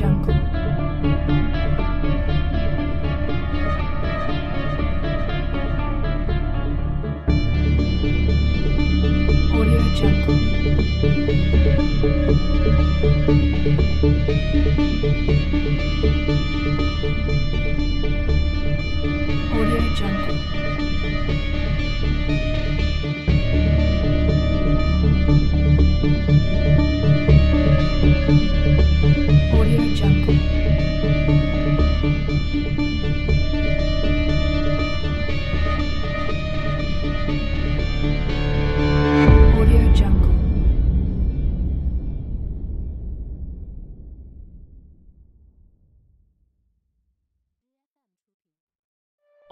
[0.00, 0.49] jungle.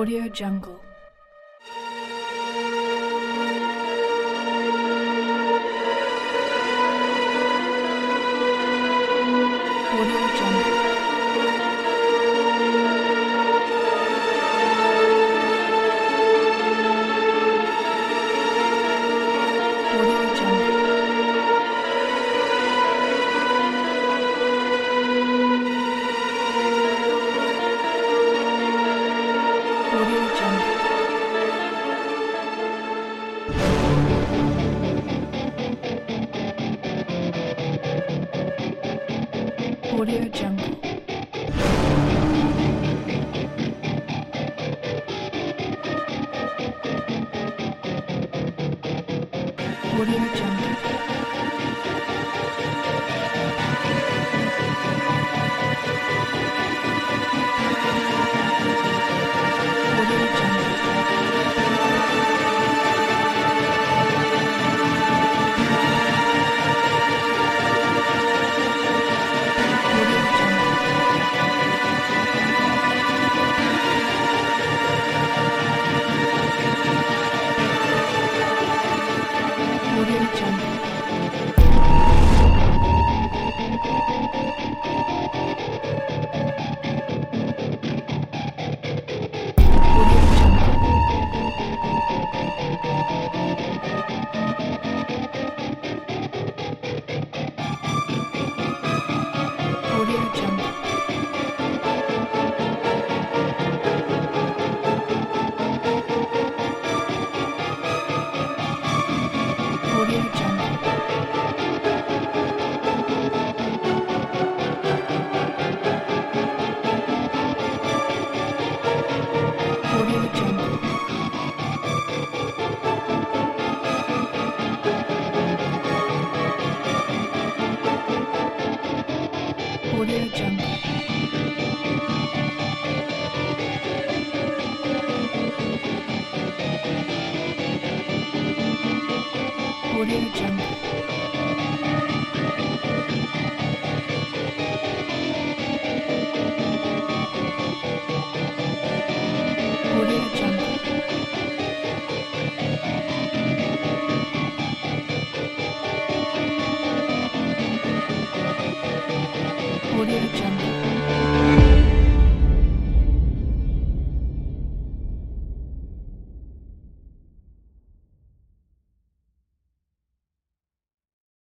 [0.00, 0.89] Audio Jungle.
[49.96, 50.89] woody jungle